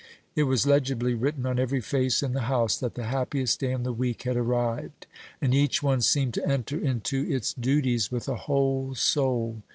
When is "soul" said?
8.95-9.61